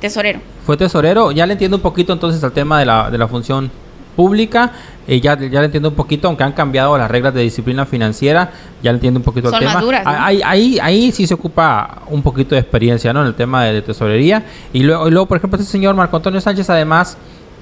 tesorero. 0.00 0.40
Fue 0.64 0.76
tesorero. 0.76 1.32
Ya 1.32 1.46
le 1.46 1.52
entiendo 1.52 1.76
un 1.76 1.82
poquito 1.82 2.12
entonces 2.12 2.42
al 2.44 2.52
tema 2.52 2.78
de 2.78 2.86
la, 2.86 3.10
de 3.10 3.18
la 3.18 3.28
función 3.28 3.70
pública. 4.16 4.72
Eh, 5.06 5.20
ya, 5.20 5.36
ya 5.36 5.60
le 5.60 5.66
entiendo 5.66 5.88
un 5.88 5.96
poquito, 5.96 6.28
aunque 6.28 6.44
han 6.44 6.52
cambiado 6.52 6.96
las 6.96 7.10
reglas 7.10 7.34
de 7.34 7.42
disciplina 7.42 7.84
financiera, 7.84 8.52
ya 8.82 8.92
le 8.92 8.96
entiendo 8.96 9.18
un 9.18 9.24
poquito 9.24 9.48
el 9.48 9.58
tema. 9.58 9.82
ahí, 10.04 10.40
ahí, 10.44 10.78
ahí, 10.80 11.10
sí 11.10 11.26
se 11.26 11.34
ocupa 11.34 12.02
un 12.08 12.22
poquito 12.22 12.54
de 12.54 12.60
experiencia, 12.60 13.12
¿no? 13.12 13.22
En 13.22 13.26
el 13.26 13.34
tema 13.34 13.64
de, 13.64 13.82
tesorería. 13.82 14.44
Y 14.72 14.84
luego, 14.84 15.08
y 15.08 15.10
luego, 15.10 15.26
por 15.26 15.38
ejemplo, 15.38 15.58
este 15.58 15.70
señor 15.70 15.96
Marco 15.96 16.16
Antonio 16.16 16.40
Sánchez, 16.40 16.70
además, 16.70 17.16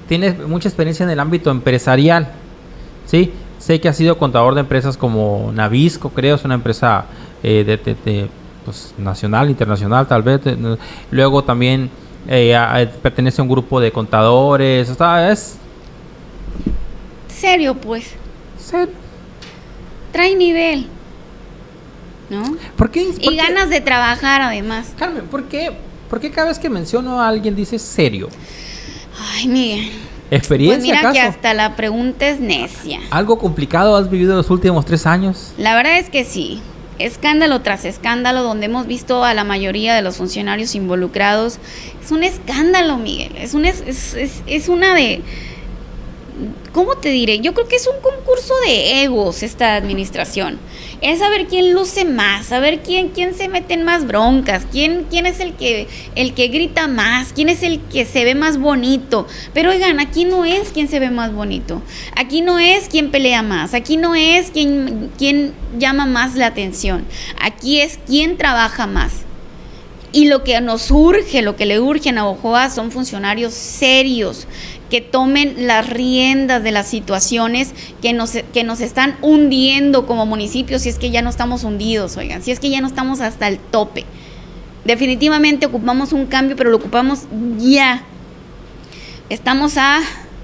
tiene 0.07 0.33
mucha 0.33 0.69
experiencia 0.69 1.03
en 1.03 1.09
el 1.09 1.19
ámbito 1.19 1.49
empresarial, 1.49 2.27
¿sí? 3.05 3.31
Sé 3.59 3.79
que 3.79 3.87
ha 3.87 3.93
sido 3.93 4.17
contador 4.17 4.55
de 4.55 4.61
empresas 4.61 4.97
como 4.97 5.51
Navisco, 5.53 6.09
creo, 6.09 6.35
es 6.35 6.43
una 6.43 6.55
empresa 6.55 7.05
eh, 7.43 7.63
de, 7.63 8.29
pues, 8.65 8.93
nacional, 8.97 9.49
internacional 9.49 10.07
tal 10.07 10.23
vez. 10.23 10.41
Luego 11.11 11.43
también 11.43 11.91
eh, 12.27 12.89
pertenece 13.01 13.41
a 13.41 13.43
un 13.43 13.49
grupo 13.49 13.79
de 13.79 13.91
contadores, 13.91 14.89
o 14.89 15.17
es... 15.17 15.57
Serio, 17.27 17.75
pues. 17.75 18.13
Serio. 18.57 18.93
Trae 20.11 20.35
nivel. 20.35 20.87
¿No? 22.29 22.55
¿Por 22.77 22.89
qué? 22.89 23.13
y 23.19 23.35
ganas 23.35 23.69
de 23.69 23.81
trabajar 23.81 24.41
además. 24.41 24.93
Carmen, 24.97 25.25
¿por 25.25 25.43
qué, 25.43 25.71
¿por 26.09 26.19
qué 26.19 26.31
cada 26.31 26.47
vez 26.47 26.57
que 26.59 26.69
menciono 26.69 27.21
a 27.21 27.27
alguien 27.27 27.55
dice 27.55 27.77
serio? 27.77 28.29
Ay, 29.33 29.47
Miguel. 29.47 29.91
¿Experiencia 30.31 30.77
Pues 30.79 30.83
mira 31.03 31.11
que 31.11 31.19
hasta 31.19 31.53
la 31.53 31.75
pregunta 31.75 32.27
es 32.27 32.39
necia. 32.39 32.99
¿Algo 33.11 33.37
complicado 33.37 33.95
has 33.97 34.09
vivido 34.09 34.35
los 34.35 34.49
últimos 34.49 34.85
tres 34.85 35.05
años? 35.05 35.53
La 35.57 35.75
verdad 35.75 35.99
es 35.99 36.09
que 36.09 36.23
sí. 36.25 36.61
Escándalo 36.99 37.61
tras 37.61 37.83
escándalo, 37.83 38.41
donde 38.43 38.67
hemos 38.67 38.87
visto 38.87 39.23
a 39.25 39.33
la 39.33 39.43
mayoría 39.43 39.93
de 39.95 40.01
los 40.01 40.17
funcionarios 40.17 40.73
involucrados. 40.75 41.57
Es 42.03 42.11
un 42.11 42.23
escándalo, 42.23 42.97
Miguel. 42.97 43.33
Es, 43.37 43.53
un, 43.53 43.65
es- 43.65 44.41
es 44.47 44.69
una 44.69 44.95
de. 44.95 45.21
¿Cómo 46.73 46.95
te 46.95 47.09
diré? 47.09 47.39
Yo 47.41 47.53
creo 47.53 47.67
que 47.67 47.75
es 47.75 47.87
un 47.87 48.01
concurso 48.01 48.53
de 48.65 49.03
egos 49.03 49.43
esta 49.43 49.75
administración. 49.75 50.59
Es 51.01 51.17
saber 51.17 51.47
quién 51.47 51.73
luce 51.73 52.05
más, 52.05 52.45
saber 52.45 52.81
quién, 52.83 53.09
quién 53.09 53.33
se 53.33 53.47
mete 53.47 53.73
en 53.73 53.83
más 53.83 54.05
broncas, 54.05 54.67
quién, 54.71 55.07
quién 55.09 55.25
es 55.25 55.39
el 55.39 55.53
que, 55.53 55.87
el 56.13 56.35
que 56.35 56.49
grita 56.49 56.87
más, 56.87 57.33
quién 57.33 57.49
es 57.49 57.63
el 57.63 57.81
que 57.81 58.05
se 58.05 58.23
ve 58.23 58.35
más 58.35 58.59
bonito. 58.59 59.25
Pero 59.51 59.71
oigan, 59.71 59.99
aquí 59.99 60.25
no 60.25 60.45
es 60.45 60.69
quien 60.69 60.87
se 60.87 60.99
ve 60.99 61.09
más 61.09 61.33
bonito. 61.33 61.81
Aquí 62.15 62.41
no 62.41 62.59
es 62.59 62.87
quien 62.87 63.09
pelea 63.09 63.41
más. 63.41 63.73
Aquí 63.73 63.97
no 63.97 64.13
es 64.13 64.51
quien, 64.51 65.11
quien 65.17 65.53
llama 65.79 66.05
más 66.05 66.35
la 66.35 66.45
atención. 66.45 67.03
Aquí 67.41 67.79
es 67.79 67.97
quien 68.05 68.37
trabaja 68.37 68.85
más. 68.85 69.23
Y 70.13 70.25
lo 70.25 70.43
que 70.43 70.59
nos 70.61 70.91
urge, 70.91 71.41
lo 71.41 71.55
que 71.55 71.65
le 71.65 71.79
urge 71.79 72.09
a 72.09 72.11
Navojoa 72.11 72.69
son 72.69 72.91
funcionarios 72.91 73.53
serios 73.53 74.45
que 74.91 75.01
tomen 75.01 75.65
las 75.65 75.89
riendas 75.89 76.61
de 76.63 76.71
las 76.71 76.85
situaciones 76.85 77.73
que 78.01 78.11
nos, 78.11 78.31
que 78.53 78.63
nos 78.65 78.81
están 78.81 79.15
hundiendo 79.21 80.05
como 80.05 80.25
municipio, 80.25 80.77
si 80.79 80.89
es 80.89 80.99
que 80.99 81.09
ya 81.09 81.21
no 81.21 81.29
estamos 81.29 81.63
hundidos, 81.63 82.17
oigan, 82.17 82.43
si 82.43 82.51
es 82.51 82.59
que 82.59 82.69
ya 82.69 82.81
no 82.81 82.87
estamos 82.87 83.21
hasta 83.21 83.47
el 83.47 83.57
tope. 83.57 84.03
Definitivamente 84.83 85.65
ocupamos 85.65 86.11
un 86.11 86.25
cambio, 86.25 86.57
pero 86.57 86.69
lo 86.69 86.77
ocupamos 86.77 87.21
ya. 87.57 88.03
Estamos 89.29 89.77
a 89.77 90.01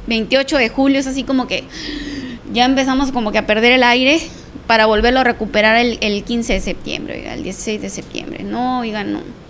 28 0.07 0.57
de 0.57 0.69
julio, 0.69 0.99
es 0.99 1.07
así 1.07 1.23
como 1.23 1.45
que 1.47 1.65
ya 2.53 2.63
empezamos 2.63 3.11
como 3.11 3.33
que 3.33 3.39
a 3.39 3.45
perder 3.45 3.73
el 3.73 3.83
aire 3.83 4.21
para 4.65 4.85
volverlo 4.85 5.19
a 5.19 5.23
recuperar 5.25 5.75
el, 5.75 5.97
el 5.99 6.23
15 6.23 6.53
de 6.53 6.61
septiembre, 6.61 7.19
oiga, 7.19 7.33
el 7.33 7.43
16 7.43 7.81
de 7.81 7.89
septiembre. 7.89 8.43
No, 8.45 8.79
oigan, 8.79 9.11
no 9.11 9.46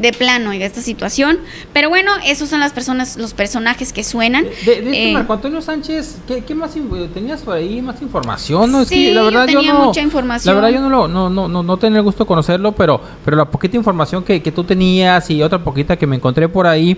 de 0.00 0.12
plano 0.12 0.50
oiga, 0.50 0.66
esta 0.66 0.80
situación. 0.80 1.38
Pero 1.72 1.88
bueno, 1.88 2.12
esos 2.24 2.48
son 2.48 2.60
las 2.60 2.72
personas, 2.72 3.16
los 3.16 3.34
personajes 3.34 3.92
que 3.92 4.04
suenan. 4.04 4.44
De, 4.44 4.50
de 4.50 4.72
este 4.78 5.10
Eh, 5.10 5.12
Marco 5.12 5.32
Antonio 5.32 5.60
Sánchez, 5.60 6.18
¿qué, 6.26 6.44
qué 6.44 6.54
más 6.54 6.74
eh, 6.76 6.80
tenías 7.12 7.42
por 7.42 7.56
ahí 7.56 7.82
más 7.82 8.00
información? 8.02 8.70
No, 8.70 8.84
Sí, 8.84 9.06
que 9.06 9.14
la 9.14 9.22
verdad 9.22 9.46
yo, 9.48 9.58
tenía 9.58 9.74
no, 9.74 9.86
mucha 9.86 10.00
información. 10.00 10.54
La 10.54 10.60
verdad 10.60 10.76
yo 10.76 10.80
no 10.82 10.90
lo, 10.90 11.08
no, 11.08 11.28
no, 11.28 11.48
no, 11.48 11.62
no 11.62 11.76
tenía 11.76 11.98
el 11.98 12.04
gusto 12.04 12.24
de 12.24 12.28
conocerlo, 12.28 12.72
pero, 12.72 13.00
pero 13.24 13.36
la 13.36 13.44
poquita 13.44 13.76
información 13.76 14.24
que, 14.24 14.40
que 14.42 14.52
tú 14.52 14.64
tenías 14.64 15.28
y 15.30 15.42
otra 15.42 15.62
poquita 15.62 15.96
que 15.96 16.06
me 16.06 16.16
encontré 16.16 16.48
por 16.48 16.66
ahí, 16.66 16.96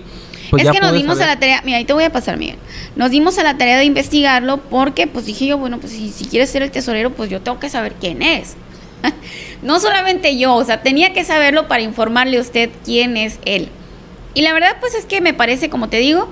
pues 0.49 0.63
es 0.63 0.71
que 0.71 0.79
nos 0.79 0.93
dimos 0.93 1.19
a 1.21 1.27
la 1.27 1.39
tarea, 1.39 1.61
mira, 1.63 1.77
ahí 1.77 1.85
te 1.85 1.93
voy 1.93 2.03
a 2.03 2.11
pasar, 2.11 2.37
Miguel. 2.37 2.57
Nos 2.95 3.09
dimos 3.09 3.37
a 3.37 3.43
la 3.43 3.57
tarea 3.57 3.77
de 3.77 3.85
investigarlo 3.85 4.57
porque, 4.57 5.07
pues 5.07 5.25
dije 5.25 5.45
yo, 5.47 5.57
bueno, 5.57 5.79
pues 5.79 5.93
si, 5.93 6.09
si 6.11 6.25
quieres 6.25 6.49
ser 6.49 6.61
el 6.61 6.71
tesorero, 6.71 7.11
pues 7.11 7.29
yo 7.29 7.41
tengo 7.41 7.59
que 7.59 7.69
saber 7.69 7.95
quién 7.99 8.21
es. 8.21 8.55
no 9.61 9.79
solamente 9.79 10.37
yo, 10.37 10.55
o 10.55 10.63
sea, 10.63 10.81
tenía 10.81 11.13
que 11.13 11.23
saberlo 11.23 11.67
para 11.67 11.83
informarle 11.83 12.37
a 12.37 12.41
usted 12.41 12.69
quién 12.85 13.17
es 13.17 13.39
él. 13.45 13.69
Y 14.33 14.41
la 14.41 14.53
verdad, 14.53 14.77
pues 14.79 14.95
es 14.95 15.05
que 15.05 15.21
me 15.21 15.33
parece, 15.33 15.69
como 15.69 15.89
te 15.89 15.97
digo, 15.97 16.29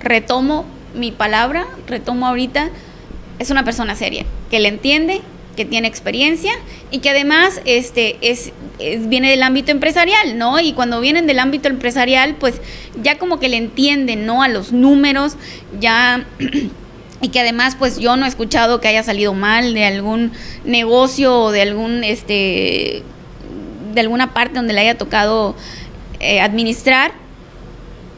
retomo 0.00 0.64
mi 0.94 1.12
palabra, 1.12 1.66
retomo 1.86 2.26
ahorita, 2.26 2.70
es 3.38 3.50
una 3.50 3.64
persona 3.64 3.94
seria, 3.94 4.26
que 4.50 4.60
le 4.60 4.68
entiende, 4.68 5.22
que 5.58 5.64
tiene 5.64 5.88
experiencia 5.88 6.52
y 6.92 6.98
que 6.98 7.10
además 7.10 7.60
este 7.64 8.16
es, 8.20 8.52
viene 9.08 9.28
del 9.28 9.42
ámbito 9.42 9.72
empresarial, 9.72 10.38
¿no? 10.38 10.60
Y 10.60 10.72
cuando 10.72 11.00
vienen 11.00 11.26
del 11.26 11.40
ámbito 11.40 11.68
empresarial, 11.68 12.36
pues 12.36 12.60
ya 13.02 13.18
como 13.18 13.40
que 13.40 13.48
le 13.48 13.56
entienden, 13.56 14.24
¿no? 14.24 14.44
A 14.44 14.48
los 14.48 14.70
números, 14.70 15.36
ya 15.80 16.24
y 17.20 17.28
que 17.28 17.40
además 17.40 17.76
pues 17.78 17.98
yo 17.98 18.16
no 18.16 18.26
he 18.26 18.28
escuchado 18.28 18.80
que 18.80 18.88
haya 18.88 19.02
salido 19.02 19.34
mal 19.34 19.74
de 19.74 19.84
algún 19.84 20.32
negocio 20.64 21.36
o 21.36 21.50
de 21.50 21.62
algún 21.62 22.04
este 22.04 23.02
de 23.92 24.00
alguna 24.00 24.34
parte 24.34 24.54
donde 24.54 24.72
le 24.74 24.80
haya 24.80 24.96
tocado 24.96 25.56
eh, 26.20 26.40
administrar 26.40 27.12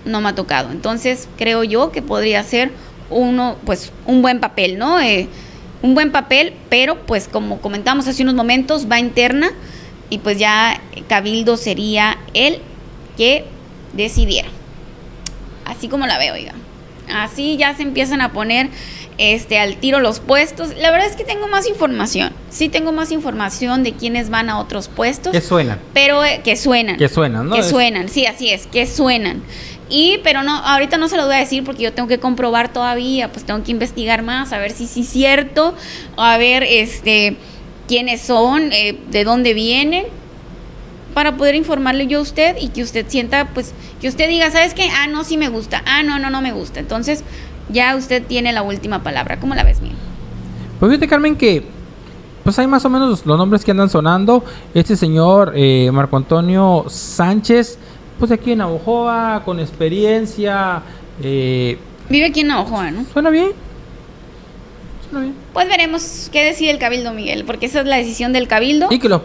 no 0.04 0.21
me 0.21 0.30
ha 0.30 0.35
tocado. 0.35 0.71
Entonces 0.71 1.28
creo 1.37 1.62
yo 1.64 1.92
que 1.92 2.02
podría 2.02 2.42
ser 2.42 2.71
uno 3.11 3.57
pues 3.64 3.92
un 4.07 4.23
buen 4.23 4.40
papel 4.40 4.78
no 4.78 5.00
Eh, 5.00 5.28
un 5.83 5.95
buen 5.95 6.12
papel 6.12 6.54
pero 6.69 7.07
pues 7.07 7.26
como 7.26 7.61
comentamos 7.61 8.07
hace 8.07 8.23
unos 8.23 8.35
momentos 8.35 8.87
va 8.90 8.99
interna 8.99 9.50
y 10.11 10.19
pues 10.19 10.38
ya 10.38 10.80
cabildo 11.09 11.57
sería 11.57 12.19
el 12.35 12.59
que 13.16 13.47
decidiera. 13.95 14.49
Así 15.64 15.88
como 15.88 16.07
la 16.07 16.19
veo, 16.19 16.35
oiga. 16.35 16.52
Así 17.11 17.57
ya 17.57 17.75
se 17.75 17.83
empiezan 17.83 18.21
a 18.21 18.33
poner 18.33 18.69
este 19.19 19.59
al 19.59 19.76
tiro 19.76 20.00
los 20.00 20.21
puestos. 20.21 20.75
La 20.76 20.90
verdad 20.90 21.07
es 21.09 21.17
que 21.17 21.25
tengo 21.25 21.47
más 21.47 21.69
información. 21.69 22.33
Sí 22.50 22.69
tengo 22.69 22.93
más 22.93 23.12
información 23.12 23.83
de 23.83 23.93
quiénes 23.93 24.31
van 24.31 24.49
a 24.49 24.59
otros 24.59 24.88
puestos, 24.88 25.33
¿Qué 25.33 25.40
suena? 25.40 25.79
pero 25.93 26.25
eh, 26.25 26.40
que 26.43 26.57
suenan. 26.57 26.97
Que 26.97 27.09
suenan, 27.09 27.49
¿no? 27.49 27.55
Que 27.55 27.62
suenan, 27.62 28.09
sí, 28.09 28.26
así 28.26 28.50
es, 28.50 28.67
que 28.67 28.87
suenan. 28.87 29.43
Y, 29.90 30.19
pero 30.23 30.43
no, 30.43 30.57
ahorita 30.57 30.97
no 30.97 31.09
se 31.09 31.17
lo 31.17 31.26
voy 31.26 31.35
a 31.35 31.38
decir 31.38 31.64
porque 31.64 31.83
yo 31.83 31.93
tengo 31.93 32.09
que 32.09 32.19
comprobar 32.19 32.73
todavía, 32.73 33.31
pues 33.33 33.45
tengo 33.45 33.62
que 33.64 33.73
investigar 33.73 34.23
más, 34.23 34.52
a 34.52 34.59
ver 34.59 34.71
si 34.71 34.87
sí 34.87 35.00
es 35.00 35.09
cierto, 35.09 35.75
a 36.17 36.38
ver, 36.38 36.62
este, 36.62 37.37
quiénes 37.88 38.21
son, 38.21 38.73
eh, 38.73 38.97
de 39.11 39.25
dónde 39.25 39.52
vienen, 39.52 40.07
para 41.14 41.37
poder 41.37 41.55
informarle 41.55 42.07
yo 42.07 42.19
a 42.19 42.23
usted 42.23 42.57
y 42.61 42.69
que 42.69 42.83
usted 42.83 43.07
sienta, 43.09 43.49
pues, 43.55 43.75
que 44.00 44.09
usted 44.09 44.29
diga, 44.29 44.50
¿sabes 44.50 44.75
qué? 44.75 44.88
Ah, 44.90 45.07
no, 45.07 45.25
sí 45.25 45.37
me 45.37 45.49
gusta, 45.49 45.83
ah, 45.87 46.02
no, 46.02 46.19
no, 46.19 46.31
no 46.31 46.40
me 46.40 46.52
gusta. 46.52 46.81
Entonces, 46.81 47.25
ya 47.69 47.95
usted 47.97 48.23
tiene 48.26 48.52
la 48.52 48.62
última 48.62 49.02
palabra. 49.02 49.38
¿Cómo 49.38 49.55
la 49.55 49.64
ves, 49.64 49.81
Miguel? 49.81 49.97
Pues 50.79 50.90
fíjate, 50.90 51.09
Carmen, 51.09 51.37
que 51.37 51.64
pues 52.43 52.59
hay 52.59 52.67
más 52.67 52.85
o 52.85 52.90
menos 52.90 53.26
los, 53.26 53.26
nombres 53.26 53.64
que 53.64 53.71
andan 53.71 53.90
sonando. 53.90 54.45
Este 54.75 54.97
señor, 54.97 55.52
eh, 55.55 55.90
Marco 55.93 56.17
Antonio 56.17 56.87
Sánchez, 56.88 57.79
pues 58.19 58.31
aquí 58.33 58.52
en 58.52 58.59
Navojoa, 58.59 59.43
con 59.45 59.61
experiencia, 59.61 60.83
eh, 61.23 61.79
Vive 62.09 62.26
aquí 62.26 62.40
en 62.40 62.49
Navajoa, 62.49 62.90
¿no? 62.90 63.05
suena 63.12 63.31
bien. 63.31 63.52
Bien. 65.12 65.35
Pues 65.52 65.69
veremos 65.69 66.29
qué 66.33 66.45
decide 66.45 66.71
el 66.71 66.79
Cabildo, 66.79 67.12
Miguel, 67.12 67.45
porque 67.45 67.67
esa 67.67 67.81
es 67.81 67.87
la 67.87 67.97
decisión 67.97 68.33
del 68.33 68.47
Cabildo. 68.47 68.88
Y 68.90 68.99
que 68.99 69.09
lo, 69.09 69.23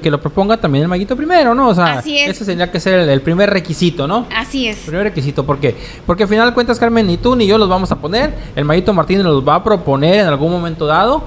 que 0.00 0.10
lo 0.10 0.20
proponga 0.20 0.56
también 0.56 0.82
el 0.82 0.88
maguito 0.88 1.16
primero, 1.16 1.54
¿no? 1.54 1.68
O 1.68 1.74
sea, 1.74 1.98
Así 1.98 2.18
es. 2.18 2.30
ese 2.30 2.44
tendría 2.44 2.70
que 2.70 2.78
ser 2.78 3.00
el, 3.00 3.08
el 3.08 3.20
primer 3.22 3.50
requisito, 3.50 4.06
¿no? 4.06 4.26
Así 4.34 4.68
es. 4.68 4.78
Primer 4.78 5.04
requisito, 5.04 5.44
¿por 5.44 5.58
qué? 5.58 5.74
Porque 6.06 6.22
al 6.24 6.28
final 6.28 6.48
de 6.48 6.54
cuentas, 6.54 6.78
Carmen, 6.78 7.06
ni 7.06 7.16
tú 7.16 7.34
ni 7.34 7.46
yo 7.46 7.58
los 7.58 7.68
vamos 7.68 7.90
a 7.90 7.96
poner. 7.96 8.34
El 8.54 8.64
Mayito 8.64 8.92
Martínez 8.92 9.24
los 9.24 9.46
va 9.46 9.56
a 9.56 9.64
proponer 9.64 10.20
en 10.20 10.26
algún 10.26 10.52
momento 10.52 10.86
dado. 10.86 11.24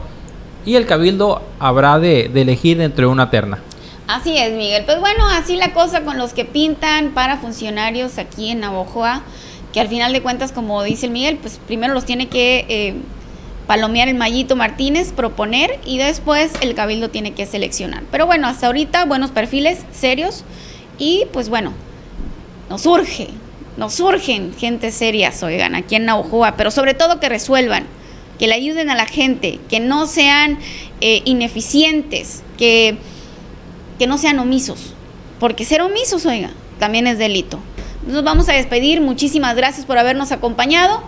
Y 0.66 0.76
el 0.76 0.86
Cabildo 0.86 1.42
habrá 1.60 2.00
de, 2.00 2.30
de 2.34 2.42
elegir 2.42 2.78
dentro 2.78 3.08
de 3.08 3.12
una 3.12 3.30
terna. 3.30 3.60
Así 4.08 4.38
es, 4.38 4.52
Miguel. 4.54 4.84
Pues 4.86 5.00
bueno, 5.00 5.28
así 5.28 5.56
la 5.56 5.74
cosa 5.74 6.02
con 6.04 6.18
los 6.18 6.34
que 6.34 6.44
pintan 6.46 7.12
para 7.12 7.38
funcionarios 7.38 8.18
aquí 8.18 8.50
en 8.50 8.62
Navojoa, 8.62 9.22
que 9.72 9.80
al 9.80 9.88
final 9.88 10.14
de 10.14 10.22
cuentas, 10.22 10.52
como 10.52 10.82
dice 10.84 11.06
el 11.06 11.12
Miguel, 11.12 11.38
pues 11.40 11.60
primero 11.68 11.94
los 11.94 12.06
tiene 12.06 12.28
que 12.28 12.66
eh, 12.70 12.96
palomear 13.70 14.10
el 14.10 14.16
Mayito 14.16 14.56
Martínez, 14.56 15.12
proponer 15.12 15.80
y 15.86 16.00
después 16.00 16.52
el 16.62 16.74
Cabildo 16.74 17.12
tiene 17.12 17.34
que 17.34 17.46
seleccionar. 17.46 18.02
Pero 18.10 18.26
bueno, 18.26 18.48
hasta 18.48 18.66
ahorita 18.66 19.06
buenos 19.06 19.30
perfiles, 19.30 19.86
serios 19.92 20.44
y 20.98 21.26
pues 21.32 21.50
bueno, 21.50 21.74
nos 22.68 22.88
urge, 22.88 23.28
nos 23.78 24.00
urgen 24.00 24.56
gente 24.58 24.92
serias, 24.92 25.44
oigan, 25.44 25.76
aquí 25.76 25.94
en 25.94 26.06
Navojoa, 26.06 26.56
pero 26.58 26.72
sobre 26.72 26.96
todo 26.96 27.20
que 27.20 27.30
resuelvan, 27.30 27.86
que 28.40 28.48
le 28.48 28.56
ayuden 28.56 28.90
a 28.90 28.96
la 28.96 29.06
gente, 29.06 29.60
que 29.70 29.80
no 29.80 30.08
sean 30.08 30.58
eh, 31.00 31.22
ineficientes, 31.26 32.42
que 32.58 32.98
que 34.00 34.08
no 34.08 34.18
sean 34.18 34.40
omisos, 34.40 34.94
porque 35.40 35.64
ser 35.64 35.82
omisos, 35.84 36.26
oiga, 36.26 36.50
también 36.80 37.06
es 37.06 37.20
delito. 37.20 37.60
Nos 38.08 38.24
vamos 38.24 38.50
a 38.50 38.54
despedir, 38.54 39.00
muchísimas 39.00 39.56
gracias 39.56 39.86
por 39.86 40.00
habernos 40.00 40.32
acompañado. 40.32 41.04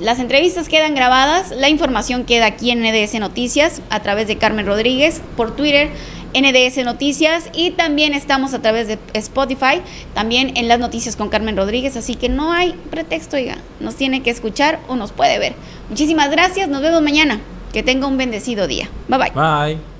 Las 0.00 0.20
entrevistas 0.20 0.68
quedan 0.68 0.94
grabadas, 0.94 1.50
la 1.50 1.68
información 1.68 2.24
queda 2.24 2.46
aquí 2.46 2.70
en 2.70 2.82
NDS 2.82 3.14
Noticias 3.18 3.82
a 3.90 4.00
través 4.00 4.28
de 4.28 4.38
Carmen 4.38 4.64
Rodríguez, 4.64 5.20
por 5.36 5.56
Twitter 5.56 5.90
NDS 6.34 6.84
Noticias 6.84 7.50
y 7.52 7.70
también 7.72 8.14
estamos 8.14 8.54
a 8.54 8.60
través 8.60 8.86
de 8.86 8.98
Spotify, 9.14 9.80
también 10.14 10.56
en 10.56 10.68
las 10.68 10.78
noticias 10.78 11.16
con 11.16 11.30
Carmen 11.30 11.56
Rodríguez, 11.56 11.96
así 11.96 12.14
que 12.14 12.28
no 12.28 12.52
hay 12.52 12.74
pretexto, 12.90 13.36
oiga, 13.36 13.58
nos 13.80 13.96
tiene 13.96 14.22
que 14.22 14.30
escuchar 14.30 14.78
o 14.88 14.94
nos 14.94 15.10
puede 15.10 15.38
ver. 15.38 15.54
Muchísimas 15.88 16.30
gracias, 16.30 16.68
nos 16.68 16.82
vemos 16.82 17.02
mañana, 17.02 17.40
que 17.72 17.82
tenga 17.82 18.06
un 18.06 18.18
bendecido 18.18 18.66
día. 18.68 18.88
Bye 19.08 19.18
bye. 19.18 19.30
Bye. 19.34 19.97